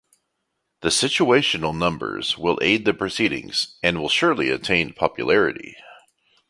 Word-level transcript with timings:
The 0.79 0.89
situational 0.89 1.77
numbers 1.77 2.35
will 2.35 2.57
aid 2.63 2.85
the 2.85 2.93
proceedings 2.95 3.77
and 3.83 3.99
will 4.01 4.09
surely 4.09 4.49
attain 4.49 4.93
popularity. 4.93 5.75